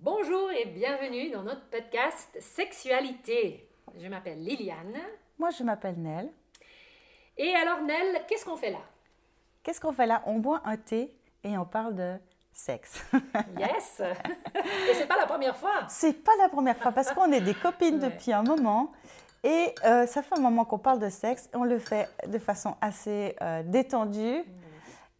Bonjour 0.00 0.50
et 0.50 0.64
bienvenue 0.64 1.28
dans 1.28 1.42
notre 1.42 1.68
podcast 1.68 2.38
Sexualité. 2.40 3.68
Je 3.94 4.08
m'appelle 4.08 4.42
Liliane. 4.42 4.96
Moi, 5.38 5.50
je 5.50 5.62
m'appelle 5.62 5.96
Nell. 5.98 6.30
Et 7.36 7.54
alors, 7.54 7.82
Nell, 7.82 8.22
qu'est-ce 8.26 8.46
qu'on 8.46 8.56
fait 8.56 8.70
là? 8.70 8.78
Qu'est-ce 9.62 9.82
qu'on 9.82 9.92
fait 9.92 10.06
là? 10.06 10.22
On 10.24 10.38
boit 10.38 10.62
un 10.64 10.78
thé 10.78 11.14
et 11.44 11.58
on 11.58 11.66
parle 11.66 11.94
de 11.94 12.14
sexe. 12.54 13.04
yes 13.58 14.00
Et 14.00 14.94
c'est 14.94 15.06
pas 15.06 15.18
la 15.18 15.26
première 15.26 15.56
fois 15.56 15.84
C'est 15.88 16.24
pas 16.24 16.36
la 16.40 16.48
première 16.48 16.78
fois 16.78 16.92
parce 16.92 17.12
qu'on 17.12 17.30
est 17.30 17.42
des 17.42 17.54
copines 17.54 17.98
depuis 17.98 18.32
un 18.32 18.44
moment. 18.44 18.92
Et 19.44 19.74
euh, 19.84 20.06
ça 20.06 20.22
fait 20.22 20.38
un 20.38 20.40
moment 20.40 20.64
qu'on 20.64 20.78
parle 20.78 21.00
de 21.00 21.10
sexe. 21.10 21.50
On 21.52 21.64
le 21.64 21.78
fait 21.78 22.08
de 22.26 22.38
façon 22.38 22.76
assez 22.80 23.36
euh, 23.42 23.62
détendue. 23.62 24.42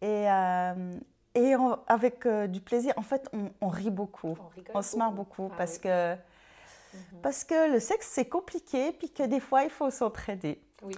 Et, 0.01 0.31
euh, 0.31 0.97
et 1.35 1.53
avec 1.87 2.27
du 2.27 2.61
plaisir. 2.61 2.93
En 2.97 3.01
fait, 3.01 3.29
on, 3.61 3.67
rit 3.67 3.89
beaucoup. 3.89 4.37
On, 4.73 4.81
se 4.81 4.97
marre 4.97 5.11
beaucoup, 5.11 5.49
ah 5.51 5.55
parce, 5.57 5.77
que, 5.77 6.13
mhm. 6.13 7.21
parce 7.21 7.43
que 7.43 7.71
le 7.71 7.79
sexe, 7.79 8.09
c'est 8.11 8.25
compliqué, 8.25 8.91
puis 8.91 9.09
que 9.09 9.23
des 9.23 9.39
fois, 9.39 9.63
il 9.63 9.69
faut 9.69 9.89
s'entraider. 9.89 10.61
Oui. 10.83 10.93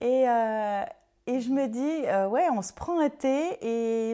Et, 0.00 0.24
et 1.26 1.40
je 1.40 1.50
me 1.50 1.66
dis, 1.66 2.30
ouais, 2.30 2.48
on 2.52 2.62
se 2.62 2.72
prend 2.72 3.00
un 3.00 3.08
thé 3.08 3.58
et, 3.62 4.10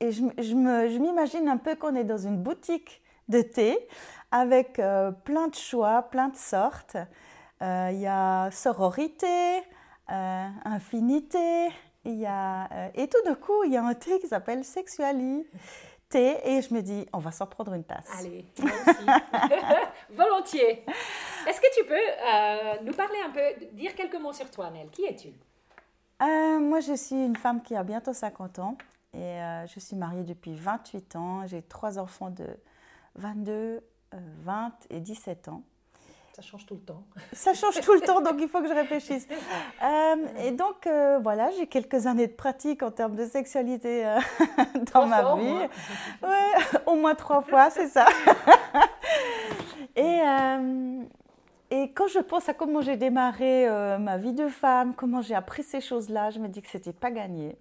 et 0.00 0.12
je, 0.12 0.22
je 0.38 0.98
m'imagine 0.98 1.48
un 1.48 1.56
peu 1.56 1.74
qu'on 1.74 1.94
est 1.94 2.04
dans 2.04 2.18
une 2.18 2.36
boutique 2.36 3.02
de 3.28 3.40
thé 3.40 3.78
avec 4.30 4.74
plein 5.24 5.48
de 5.48 5.54
choix, 5.54 6.02
plein 6.02 6.28
de 6.28 6.36
sortes. 6.36 6.96
Euh, 7.62 7.90
il 7.92 7.98
y 7.98 8.06
a 8.06 8.50
sororité, 8.50 9.58
euh, 10.10 10.48
infinité, 10.64 11.68
il 12.08 12.18
y 12.18 12.26
a, 12.26 12.64
euh, 12.72 12.88
et 12.94 13.08
tout 13.08 13.22
d'un 13.24 13.34
coup, 13.34 13.64
il 13.64 13.72
y 13.72 13.76
a 13.76 13.84
un 13.84 13.94
thé 13.94 14.18
qui 14.18 14.26
s'appelle 14.26 14.64
sexualité. 14.64 15.46
Et 16.14 16.62
je 16.62 16.72
me 16.72 16.80
dis, 16.80 17.06
on 17.12 17.18
va 17.18 17.30
s'en 17.30 17.46
prendre 17.46 17.74
une 17.74 17.84
tasse. 17.84 18.08
Allez, 18.18 18.46
Volontiers. 20.10 20.84
Est-ce 21.46 21.60
que 21.60 21.78
tu 21.78 21.86
peux 21.86 22.84
nous 22.86 22.94
parler 22.94 23.18
un 23.24 23.30
peu, 23.30 23.66
dire 23.72 23.94
quelques 23.94 24.18
mots 24.18 24.32
sur 24.32 24.50
toi, 24.50 24.70
Nel? 24.70 24.88
Qui 24.88 25.04
es-tu? 25.04 25.28
Moi, 26.20 26.80
je 26.80 26.94
suis 26.94 27.14
une 27.14 27.36
femme 27.36 27.62
qui 27.62 27.76
a 27.76 27.82
bientôt 27.82 28.14
50 28.14 28.58
ans 28.58 28.78
et 29.12 29.38
je 29.66 29.78
suis 29.78 29.96
mariée 29.96 30.24
depuis 30.24 30.54
28 30.54 31.16
ans. 31.16 31.46
J'ai 31.46 31.60
trois 31.60 31.98
enfants 31.98 32.30
de 32.30 32.46
22, 33.16 33.82
20 34.12 34.72
et 34.88 35.00
17 35.00 35.48
ans. 35.48 35.62
Ça 36.38 36.42
change 36.42 36.66
tout 36.66 36.74
le 36.74 36.80
temps. 36.80 37.02
Ça 37.32 37.52
change 37.52 37.80
tout 37.80 37.94
le 37.94 38.00
temps, 38.00 38.20
donc 38.20 38.36
il 38.38 38.48
faut 38.48 38.60
que 38.60 38.68
je 38.68 38.74
réfléchisse. 38.74 39.26
Euh, 39.80 40.16
et 40.44 40.50
donc, 40.50 40.86
euh, 40.86 41.20
voilà, 41.22 41.50
j'ai 41.52 41.66
quelques 41.66 42.06
années 42.06 42.26
de 42.26 42.32
pratique 42.32 42.82
en 42.82 42.90
termes 42.90 43.14
de 43.14 43.24
sexualité 43.26 44.04
euh, 44.04 44.18
dans 44.92 45.06
ma 45.06 45.36
vie. 45.36 45.68
Ouais, 46.22 46.80
au 46.86 46.96
moins 46.96 47.14
trois 47.14 47.42
fois, 47.42 47.70
c'est 47.70 47.86
ça. 47.86 48.06
et, 49.96 50.18
et 51.70 51.92
quand 51.92 52.08
je 52.08 52.18
pense 52.18 52.48
à 52.48 52.54
comment 52.54 52.80
j'ai 52.80 52.96
démarré 52.96 53.68
ma 53.98 54.16
vie 54.16 54.32
de 54.32 54.48
femme, 54.48 54.94
comment 54.94 55.22
j'ai 55.22 55.34
appris 55.34 55.62
ces 55.62 55.80
choses-là, 55.80 56.30
je 56.30 56.40
me 56.40 56.48
dis 56.48 56.60
que 56.60 56.68
c'était 56.68 56.92
pas 56.92 57.10
gagné. 57.12 57.56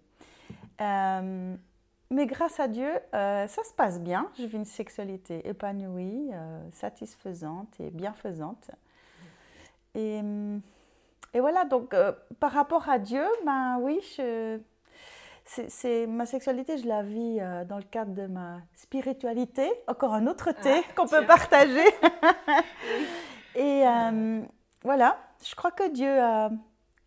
Mais 2.09 2.25
grâce 2.25 2.59
à 2.59 2.67
Dieu, 2.69 2.89
euh, 3.13 3.47
ça 3.47 3.63
se 3.63 3.73
passe 3.73 3.99
bien. 3.99 4.29
Je 4.37 4.45
vis 4.45 4.55
une 4.55 4.65
sexualité 4.65 5.47
épanouie, 5.47 6.29
euh, 6.31 6.59
satisfaisante 6.71 7.67
et 7.79 7.89
bienfaisante. 7.89 8.71
Et, 9.93 10.21
et 11.33 11.39
voilà, 11.39 11.65
donc 11.65 11.93
euh, 11.93 12.13
par 12.39 12.51
rapport 12.51 12.87
à 12.87 12.97
Dieu, 12.97 13.25
ben 13.45 13.79
oui, 13.81 13.99
je, 14.15 14.57
c'est, 15.43 16.07
ma 16.07 16.25
sexualité, 16.25 16.77
je 16.77 16.87
la 16.87 17.03
vis 17.03 17.39
dans 17.67 17.77
le 17.77 17.83
cadre 17.83 18.13
de 18.13 18.27
ma 18.27 18.61
spiritualité. 18.73 19.69
Encore 19.87 20.13
un 20.13 20.27
autre 20.27 20.51
thé 20.53 20.75
ah, 20.77 20.93
qu'on 20.95 21.07
peut 21.07 21.25
partager. 21.25 21.87
et 23.55 23.83
voilà, 24.83 25.17
je 25.43 25.55
crois 25.55 25.71
que 25.71 25.91
Dieu 25.91 26.21
a, 26.21 26.51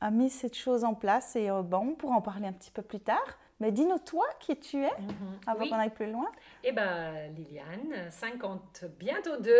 a, 0.02 0.10
mis 0.10 0.28
cette 0.28 0.56
chose 0.56 0.84
en 0.84 0.94
place 0.94 1.36
et 1.36 1.48
bon, 1.48 1.90
on 1.92 1.94
pourra 1.94 2.16
en 2.16 2.22
parler 2.22 2.48
un 2.48 2.52
petit 2.52 2.70
peu 2.70 2.82
plus 2.82 3.00
tard. 3.00 3.38
Mais 3.60 3.72
dis-nous, 3.72 3.98
toi, 3.98 4.26
qui 4.40 4.58
tu 4.58 4.82
es, 4.82 4.98
mhm. 4.98 5.38
avant 5.46 5.68
qu'on 5.68 5.78
aille 5.78 5.90
plus 5.90 6.10
loin. 6.10 6.30
Eh 6.64 6.72
bien, 6.72 7.28
Liliane, 7.28 8.10
50, 8.10 8.86
bientôt 8.98 9.36
2. 9.36 9.52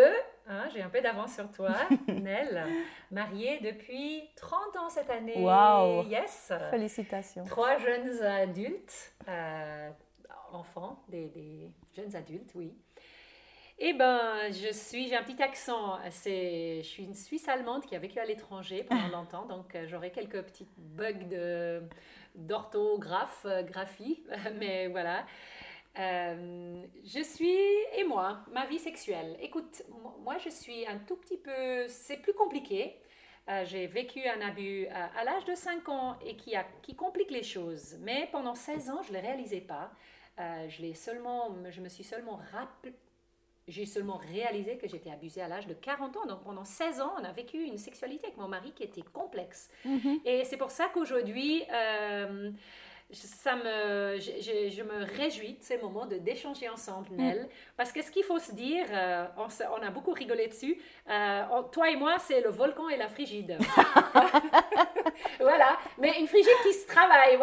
Hein, 0.48 0.64
j'ai 0.72 0.80
un 0.80 0.88
peu 0.88 1.02
d'avance 1.02 1.34
sur 1.34 1.50
toi. 1.52 1.74
Nell, 2.08 2.64
mariée 3.10 3.60
depuis 3.60 4.22
30 4.36 4.76
ans 4.76 4.88
cette 4.88 5.10
année. 5.10 5.36
Wow! 5.36 6.04
Yes! 6.04 6.50
Félicitations. 6.70 7.44
Trois 7.44 7.76
jeunes 7.76 8.22
adultes, 8.22 9.12
euh, 9.28 9.90
enfants, 10.52 11.02
des, 11.08 11.26
des, 11.28 11.70
jeunes 11.94 12.16
adultes, 12.16 12.52
oui. 12.54 12.74
Eh 13.82 13.94
ben, 13.94 14.50
je 14.50 14.72
suis, 14.72 15.08
j'ai 15.08 15.16
un 15.16 15.22
petit 15.22 15.42
accent. 15.42 15.98
C'est, 16.10 16.82
je 16.82 16.86
suis 16.86 17.04
une 17.04 17.14
Suisse 17.14 17.48
allemande 17.48 17.84
qui 17.86 17.94
a 17.96 17.98
vécu 17.98 18.18
à 18.18 18.24
l'étranger 18.24 18.82
pendant 18.82 19.08
longtemps, 19.18 19.46
donc 19.46 19.74
euh, 19.74 19.86
j'aurai 19.88 20.10
quelques 20.10 20.42
petits 20.42 20.68
bugs 20.76 21.12
de 21.30 21.82
d'orthographe, 22.34 23.44
euh, 23.44 23.62
graphie, 23.62 24.22
mais 24.58 24.88
voilà. 24.88 25.26
Euh, 25.98 26.84
je 27.04 27.22
suis 27.22 27.58
et 27.96 28.04
moi, 28.04 28.44
ma 28.52 28.66
vie 28.66 28.78
sexuelle. 28.78 29.36
Écoute, 29.40 29.82
moi 30.22 30.38
je 30.38 30.48
suis 30.48 30.86
un 30.86 30.98
tout 30.98 31.16
petit 31.16 31.36
peu, 31.36 31.86
c'est 31.88 32.18
plus 32.18 32.34
compliqué. 32.34 32.96
Euh, 33.48 33.64
j'ai 33.64 33.86
vécu 33.86 34.20
un 34.28 34.40
abus 34.40 34.86
à 34.86 35.24
l'âge 35.24 35.44
de 35.46 35.54
5 35.54 35.88
ans 35.88 36.16
et 36.24 36.36
qui, 36.36 36.54
qui 36.82 36.94
complique 36.94 37.30
les 37.30 37.42
choses. 37.42 37.96
Mais 38.00 38.28
pendant 38.30 38.54
16 38.54 38.90
ans, 38.90 39.02
je 39.02 39.12
ne 39.12 39.16
le 39.16 39.22
réalisais 39.22 39.62
pas. 39.62 39.90
je, 40.38 40.92
seulement, 40.92 41.56
je 41.68 41.80
me 41.80 41.88
suis 41.88 42.04
seulement 42.04 42.38
rappelé, 42.52 42.94
j'ai 43.70 43.86
seulement 43.86 44.20
réalisé 44.32 44.76
que 44.76 44.88
j'étais 44.88 45.10
abusée 45.10 45.40
à 45.40 45.48
l'âge 45.48 45.66
de 45.66 45.74
40 45.74 46.16
ans. 46.16 46.26
Donc 46.26 46.42
pendant 46.42 46.64
16 46.64 47.00
ans, 47.00 47.12
on 47.20 47.24
a 47.24 47.32
vécu 47.32 47.62
une 47.62 47.78
sexualité 47.78 48.26
avec 48.26 48.36
mon 48.36 48.48
mari 48.48 48.72
qui 48.74 48.82
était 48.82 49.02
complexe. 49.02 49.70
Mhm. 49.84 50.20
Et 50.24 50.44
c'est 50.44 50.56
pour 50.56 50.70
ça 50.70 50.90
qu'aujourd'hui, 50.92 51.62
euh, 51.72 52.50
ça 53.12 53.56
me, 53.56 54.18
je, 54.18 54.70
je, 54.70 54.82
me 54.82 55.04
réjouis 55.16 55.54
de 55.54 55.62
ces 55.62 55.78
moments 55.78 56.06
de 56.06 56.16
d'échanger 56.16 56.68
ensemble, 56.68 57.08
Nell. 57.12 57.48
Parce 57.76 57.92
que 57.92 58.02
ce 58.02 58.10
qu'il 58.10 58.24
faut 58.24 58.38
se 58.38 58.52
dire, 58.52 58.86
euh, 58.90 59.26
on, 59.36 59.46
on, 59.78 59.86
a 59.86 59.90
beaucoup 59.90 60.12
rigolé 60.12 60.48
dessus, 60.48 60.80
euh, 61.08 61.42
toi 61.72 61.90
et 61.90 61.96
moi, 61.96 62.18
c'est 62.18 62.40
le 62.40 62.50
volcan 62.50 62.88
et 62.88 62.96
la 62.96 63.08
frigide. 63.08 63.58
voilà, 65.40 65.78
mais 65.98 66.20
une 66.20 66.26
frigide 66.28 66.52
qui 66.62 66.72
se 66.72 66.86
travaille. 66.86 67.38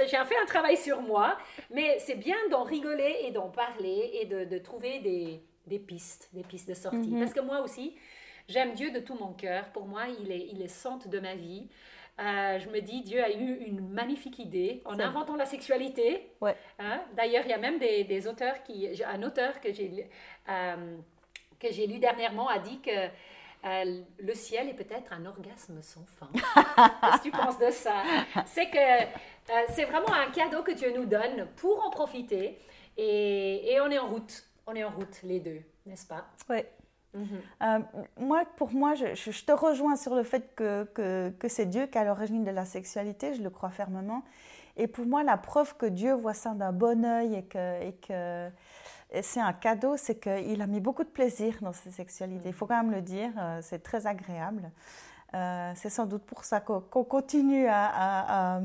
j'ai 0.00 0.24
fait 0.24 0.38
un 0.42 0.46
travail 0.46 0.76
sur 0.76 1.00
moi, 1.00 1.36
mais 1.70 1.98
c'est 2.00 2.16
bien 2.16 2.36
d'en 2.50 2.64
rigoler 2.64 3.16
et 3.24 3.30
d'en 3.30 3.48
parler 3.48 4.10
et 4.20 4.26
de, 4.26 4.44
de 4.44 4.58
trouver 4.58 4.98
des, 5.00 5.40
des 5.68 5.78
pistes, 5.78 6.28
des 6.32 6.42
pistes 6.42 6.68
de 6.68 6.74
sortie. 6.74 7.10
Mhm. 7.10 7.20
Parce 7.20 7.32
que 7.32 7.40
moi 7.40 7.60
aussi, 7.60 7.94
j'aime 8.48 8.72
Dieu 8.72 8.90
de 8.90 9.00
tout 9.00 9.14
mon 9.14 9.32
cœur. 9.32 9.70
Pour 9.72 9.86
moi, 9.86 10.04
il 10.20 10.32
est, 10.32 10.48
il 10.52 10.62
est 10.62 10.68
centre 10.68 11.08
de 11.08 11.20
ma 11.20 11.34
vie. 11.34 11.68
Euh, 12.20 12.58
je 12.58 12.68
me 12.68 12.80
dis, 12.80 13.02
Dieu 13.02 13.22
a 13.22 13.30
eu 13.30 13.58
une 13.66 13.88
magnifique 13.90 14.40
idée 14.40 14.82
en 14.84 14.98
inventant 14.98 15.36
la 15.36 15.46
sexualité. 15.46 16.32
Ouais. 16.40 16.56
Hein? 16.80 17.00
D'ailleurs, 17.16 17.44
il 17.44 17.50
y 17.50 17.54
a 17.54 17.58
même 17.58 17.78
des, 17.78 18.02
des, 18.02 18.26
auteurs 18.26 18.62
qui, 18.64 18.88
un 19.04 19.22
auteur 19.22 19.60
que 19.60 19.72
j'ai 19.72 20.08
euh, 20.48 20.96
que 21.60 21.70
j'ai 21.70 21.86
lu 21.86 21.98
dernièrement 21.98 22.48
a 22.48 22.58
dit 22.58 22.80
que 22.80 22.90
euh, 23.64 24.00
le 24.18 24.34
ciel 24.34 24.68
est 24.68 24.74
peut-être 24.74 25.12
un 25.12 25.26
orgasme 25.26 25.80
sans 25.80 26.04
fin. 26.06 26.28
Qu'est-ce 26.34 27.18
que 27.18 27.22
tu 27.22 27.30
penses 27.30 27.58
de 27.58 27.70
ça? 27.70 28.02
C'est 28.46 28.70
que 28.70 29.64
c'est 29.72 29.84
vraiment 29.84 30.12
un 30.12 30.30
cadeau 30.30 30.62
que 30.62 30.72
Dieu 30.72 30.92
nous 30.94 31.06
donne 31.06 31.48
pour 31.56 31.84
en 31.84 31.90
profiter 31.90 32.58
et, 32.96 33.72
et 33.72 33.80
on 33.80 33.90
est 33.90 33.98
en 33.98 34.08
route 34.08 34.44
on 34.68 34.74
est 34.74 34.84
en 34.84 34.90
route, 34.90 35.20
les 35.22 35.40
deux, 35.40 35.60
n'est-ce 35.86 36.06
pas? 36.06 36.26
Oui. 36.50 36.62
Mhm. 37.14 37.26
Euh, 37.62 37.78
moi, 38.18 38.44
pour 38.56 38.72
moi, 38.72 38.94
je, 38.94 39.44
te 39.44 39.52
rejoins 39.52 39.96
sur 39.96 40.14
le 40.14 40.22
fait 40.22 40.54
que, 40.54 40.84
que, 41.38 41.48
c'est 41.48 41.66
Dieu 41.66 41.86
qui 41.86 41.96
est 41.96 42.00
à 42.00 42.04
l'origine 42.04 42.44
de 42.44 42.50
la 42.50 42.66
sexualité, 42.66 43.34
je 43.34 43.42
le 43.42 43.50
crois 43.50 43.70
fermement. 43.70 44.22
Et 44.76 44.86
pour 44.86 45.06
moi, 45.06 45.22
la 45.24 45.36
preuve 45.36 45.76
que 45.76 45.86
Dieu 45.86 46.12
voit 46.12 46.34
ça 46.34 46.50
d'un 46.50 46.72
bon 46.72 47.04
oeil 47.04 47.34
et 47.34 47.44
que, 47.44 47.82
et 47.82 47.94
que 47.94 48.50
c'est 49.22 49.40
un 49.40 49.54
cadeau, 49.54 49.96
c'est 49.96 50.20
qu'il 50.20 50.60
a 50.60 50.66
mis 50.66 50.80
beaucoup 50.80 51.02
de 51.02 51.08
plaisir 51.08 51.56
dans 51.62 51.72
sa 51.72 51.90
sexualité. 51.90 52.50
Il 52.50 52.54
faut 52.54 52.66
quand 52.66 52.76
même 52.82 52.92
le 52.92 53.00
dire, 53.00 53.30
euh, 53.38 53.60
c'est 53.62 53.82
très 53.82 54.06
agréable. 54.06 54.70
Euh, 55.34 55.72
c'est 55.74 55.90
sans 55.90 56.06
doute 56.06 56.24
pour 56.24 56.44
ça 56.44 56.60
qu'on 56.60 57.04
continue 57.04 57.66
à 57.68 58.60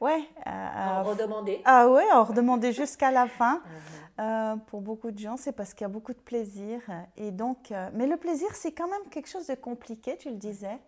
Ouais. 0.00 0.28
en 0.46 1.02
redemander. 1.02 1.62
Ah 1.64 1.88
ouais, 1.88 2.04
en 2.12 2.24
redemander 2.24 2.72
jusqu'à 2.72 3.10
la 3.10 3.26
fin. 3.26 3.60
Mhm. 3.74 4.03
Euh, 4.20 4.56
pour 4.66 4.80
beaucoup 4.80 5.10
de 5.10 5.18
gens, 5.18 5.36
c'est 5.36 5.52
parce 5.52 5.74
qu'il 5.74 5.82
y 5.82 5.86
a 5.86 5.88
beaucoup 5.88 6.12
de 6.12 6.18
plaisir. 6.18 6.80
Et 7.16 7.30
donc, 7.30 7.72
euh, 7.72 7.90
mais 7.94 8.06
le 8.06 8.16
plaisir, 8.16 8.48
c'est 8.54 8.72
quand 8.72 8.88
même 8.88 9.08
quelque 9.10 9.28
chose 9.28 9.46
de 9.46 9.54
compliqué, 9.54 10.16
tu 10.16 10.30
le 10.30 10.36
disais. 10.36 10.78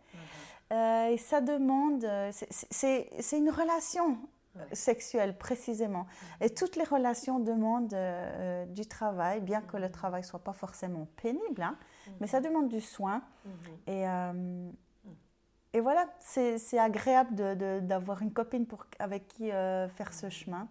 Euh, 0.73 1.09
et 1.09 1.19
ça 1.19 1.41
demande, 1.41 2.07
c'est 2.33 3.39
une 3.39 3.51
relation 3.51 4.19
sexuelle 4.73 5.37
précisément. 5.37 6.07
Et 6.41 6.51
toutes 6.51 6.77
les 6.77 6.85
relations 6.85 7.41
demandent 7.41 7.95
du 8.69 8.87
travail, 8.87 9.41
bien 9.41 9.61
que 9.61 9.77
le 9.77 9.91
travail 9.91 10.25
soit 10.25 10.43
pas 10.43 10.55
forcément 10.55 11.07
pénible, 11.23 11.63
hein, 11.63 11.77
mais 12.21 12.27
ça 12.27 12.41
demande 12.41 12.69
du 12.69 12.81
soin. 12.81 13.23
Et 13.87 14.05
et 15.73 15.81
voilà, 15.81 16.07
c'est 16.21 16.79
agréable 16.79 17.35
d'avoir 17.87 18.23
une 18.23 18.33
copine 18.33 18.67
pour, 18.67 18.87
avec 18.99 19.29
qui 19.29 19.51
faire 19.51 20.13
ce 20.13 20.31
chemin. 20.31 20.69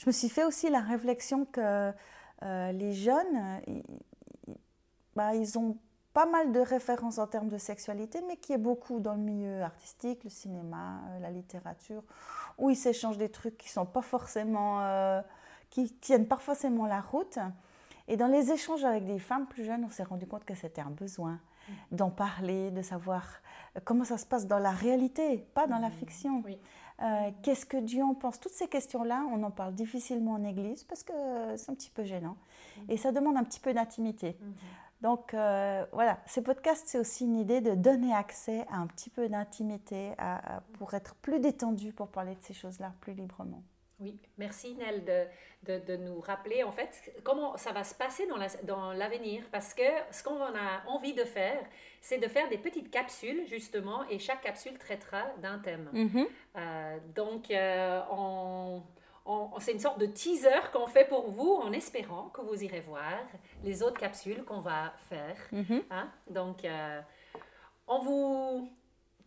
Je 0.00 0.06
me 0.06 0.12
suis 0.12 0.30
fait 0.30 0.44
aussi 0.44 0.68
la 0.70 0.80
réflexion 0.80 1.44
que 1.44 1.92
les 2.42 2.92
jeunes, 2.94 3.60
ils, 3.66 3.82
bah, 5.14 5.34
ils 5.34 5.58
ont 5.58 5.76
pas 6.12 6.26
mal 6.26 6.52
de 6.52 6.60
références 6.60 7.18
en 7.18 7.26
termes 7.26 7.48
de 7.48 7.58
sexualité, 7.58 8.20
mais 8.26 8.36
qui 8.36 8.52
est 8.52 8.58
beaucoup 8.58 9.00
dans 9.00 9.14
le 9.14 9.20
milieu 9.20 9.62
artistique, 9.62 10.24
le 10.24 10.30
cinéma, 10.30 11.00
euh, 11.10 11.20
la 11.20 11.30
littérature, 11.30 12.02
où 12.58 12.70
ils 12.70 12.76
s'échangent 12.76 13.18
des 13.18 13.28
trucs 13.28 13.56
qui 13.56 13.68
sont 13.68 13.86
pas 13.86 14.02
forcément, 14.02 14.80
euh, 14.80 15.20
qui 15.70 15.92
tiennent 15.94 16.26
pas 16.26 16.36
forcément 16.36 16.86
la 16.86 17.00
route. 17.00 17.38
Et 18.08 18.16
dans 18.16 18.26
les 18.26 18.50
échanges 18.50 18.84
avec 18.84 19.04
des 19.04 19.20
femmes 19.20 19.46
plus 19.46 19.64
jeunes, 19.64 19.84
on 19.84 19.90
s'est 19.90 20.02
rendu 20.02 20.26
compte 20.26 20.44
que 20.44 20.54
c'était 20.54 20.80
un 20.80 20.90
besoin 20.90 21.38
d'en 21.92 22.10
parler, 22.10 22.72
de 22.72 22.82
savoir 22.82 23.22
euh, 23.76 23.80
comment 23.84 24.04
ça 24.04 24.18
se 24.18 24.26
passe 24.26 24.48
dans 24.48 24.58
la 24.58 24.72
réalité, 24.72 25.46
pas 25.54 25.68
dans 25.68 25.78
la 25.78 25.90
mm. 25.90 25.92
Fiction. 27.00 27.34
Qu'est-ce 27.42 27.66
que 27.66 27.76
Dieu 27.76 28.02
en 28.02 28.14
pense? 28.14 28.38
Toutes 28.40 28.52
ces 28.52 28.68
questions-là, 28.68 29.24
on 29.32 29.42
en 29.42 29.50
parle 29.50 29.74
difficilement 29.74 30.32
en 30.32 30.44
Église 30.44 30.84
parce 30.84 31.02
que 31.02 31.12
c'est 31.56 31.70
un 31.70 31.74
petit 31.74 31.90
peu 31.90 32.04
gênant. 32.04 32.36
Et 32.88 32.96
ça 32.96 33.12
demande 33.12 33.36
un 33.36 33.44
petit 33.44 33.60
peu 33.60 33.72
d'intimité. 33.72 34.30
Mm-hmm. 34.30 35.02
Donc 35.02 35.32
euh, 35.32 35.84
voilà, 35.92 36.18
ces 36.26 36.42
podcasts, 36.42 36.86
c'est 36.86 36.98
aussi 36.98 37.24
une 37.24 37.36
idée 37.36 37.60
de 37.60 37.74
donner 37.74 38.14
accès 38.14 38.66
à 38.70 38.76
un 38.76 38.86
petit 38.86 39.10
peu 39.10 39.28
d'intimité 39.28 40.12
pour 40.74 40.94
être 40.94 41.14
plus 41.16 41.40
détendu, 41.40 41.92
pour 41.92 42.08
parler 42.08 42.34
de 42.34 42.42
ces 42.42 42.54
choses-là 42.54 42.92
plus 43.00 43.14
librement. 43.14 43.62
Oui, 44.00 44.18
merci 44.38 44.74
Nel 44.74 45.04
de, 45.04 45.78
de, 45.78 45.96
nous 45.96 46.20
rappeler 46.20 46.62
en 46.62 46.72
fait 46.72 47.12
comment 47.22 47.56
ça 47.56 47.72
va 47.72 47.84
se 47.84 47.94
passer 47.94 48.26
dans 48.62 48.92
l'avenir 48.92 49.42
parce 49.52 49.74
que 49.74 49.82
ce 50.10 50.22
qu'on 50.22 50.40
a 50.40 50.82
envie 50.86 51.12
de 51.12 51.24
faire, 51.24 51.62
c'est 52.00 52.18
de 52.18 52.28
faire 52.28 52.48
des 52.48 52.58
petites 52.58 52.90
capsules 52.90 53.46
justement 53.46 54.08
et 54.08 54.18
chaque 54.18 54.40
capsule 54.40 54.78
traitera 54.78 55.24
d'un 55.42 55.58
thème. 55.58 55.90
Mm-hmm. 55.92 56.26
Euh, 56.56 56.98
donc 57.14 57.50
euh, 57.50 58.00
on 58.10 58.82
c'est 59.58 59.72
une 59.72 59.80
sorte 59.80 59.98
de 59.98 60.06
teaser 60.06 60.70
qu'on 60.72 60.86
fait 60.86 61.04
pour 61.04 61.30
vous 61.30 61.60
en 61.62 61.72
espérant 61.72 62.30
que 62.30 62.40
vous 62.40 62.62
irez 62.62 62.80
voir 62.80 63.20
les 63.62 63.82
autres 63.82 64.00
capsules 64.00 64.44
qu'on 64.44 64.60
va 64.60 64.92
faire. 65.08 65.36
Mhm. 65.52 65.82
Hein. 65.90 66.10
Donc, 66.28 66.64
euh, 66.64 67.00
on 67.86 67.98
vous 68.00 68.70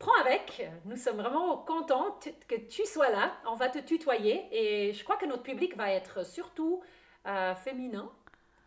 prend 0.03 0.21
avec. 0.21 0.69
Nous 0.85 0.97
sommes 0.97 1.17
vraiment 1.17 1.57
contents 1.57 2.17
que 2.47 2.55
tu 2.55 2.85
sois 2.85 3.09
là. 3.09 3.31
On 3.50 3.55
va 3.55 3.69
te 3.69 3.79
tutoyer 3.79 4.47
et 4.51 4.94
je 4.94 5.03
crois 5.03 5.15
que 5.15 5.25
notre 5.25 5.44
public 5.44 5.77
va 5.77 5.91
être 5.91 6.25
surtout 6.25 6.81
euh, 7.25 7.55
féminin. 7.55 8.09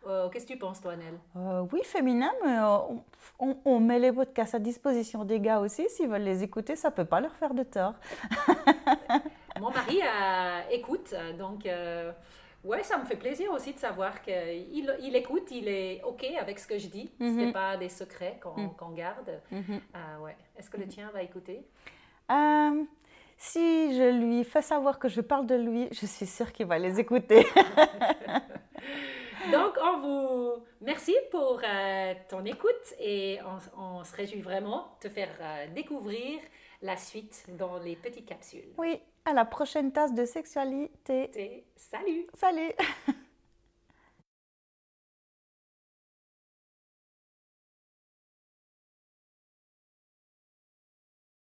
Euh, 0.07 0.29
qu'est-ce 0.29 0.45
que 0.45 0.53
tu 0.53 0.57
penses, 0.57 0.81
toi, 0.81 0.95
Nel? 0.95 1.19
Oui, 1.71 1.81
féminin, 1.83 2.31
mais 2.43 2.57
on, 3.39 3.57
on, 3.65 3.79
met 3.79 3.99
les 3.99 4.11
podcasts 4.11 4.55
à 4.55 4.59
disposition 4.59 5.25
des 5.25 5.39
gars 5.39 5.59
aussi. 5.59 5.87
S'ils 5.89 6.07
veulent 6.07 6.21
les 6.21 6.43
écouter, 6.43 6.75
ça 6.75 6.89
ne 6.89 6.95
peut 6.95 7.05
pas 7.05 7.19
leur 7.19 7.35
faire 7.35 7.53
de 7.53 7.63
tort. 7.63 7.93
Mon 9.59 9.71
mari 9.71 9.99
euh, 10.01 10.61
écoute, 10.71 11.13
donc 11.37 11.65
euh, 11.65 12.11
ouais, 12.63 12.83
ça 12.83 12.97
me 12.97 13.05
fait 13.05 13.15
plaisir 13.15 13.51
aussi 13.51 13.73
de 13.73 13.79
savoir 13.79 14.21
qu'il 14.21 14.95
il 15.01 15.15
écoute, 15.15 15.49
il 15.51 15.67
est 15.67 16.01
OK 16.03 16.25
avec 16.39 16.59
ce 16.59 16.67
que 16.67 16.77
je 16.77 16.87
dis. 16.87 17.09
Ce 17.19 17.23
n'est 17.23 17.47
mhm. 17.47 17.53
pas 17.53 17.77
des 17.77 17.89
secrets 17.89 18.39
qu'on 18.41 18.89
mm. 18.89 18.95
garde. 18.95 19.41
Mhm. 19.51 19.81
Euh, 19.95 20.23
ouais. 20.23 20.35
Est-ce 20.57 20.69
que 20.69 20.77
le 20.77 20.87
tien 20.87 21.09
va 21.13 21.21
écouter? 21.23 21.65
Si 23.39 23.95
je 23.95 24.09
lui 24.19 24.43
fais 24.43 24.63
savoir 24.63 24.97
que 24.97 25.07
je 25.07 25.21
parle 25.21 25.45
de 25.45 25.55
lui, 25.55 25.87
je 25.91 26.07
suis 26.07 26.25
sûre 26.25 26.51
qu'il 26.51 26.65
va 26.65 26.79
les 26.79 26.99
écouter. 26.99 27.45
Donc, 29.51 29.77
on 29.81 29.99
vous 29.99 30.63
merci 30.81 31.15
pour 31.29 31.61
ton 32.27 32.43
écoute 32.45 32.93
et 32.99 33.39
on, 33.77 34.03
se 34.03 34.15
réjouit 34.15 34.41
vraiment 34.41 34.91
de 35.01 35.07
te 35.07 35.13
faire 35.13 35.29
découvrir 35.73 36.39
la 36.81 36.97
suite 36.97 37.45
dans 37.57 37.77
les 37.79 37.95
petites 37.95 38.25
capsules. 38.25 38.73
Oui, 38.77 38.99
à 39.25 39.33
la 39.33 39.45
prochaine 39.45 39.91
tasse 39.91 40.13
de 40.13 40.25
sexualité. 40.25 41.65
Salut 41.75 42.27
Salut 42.33 42.71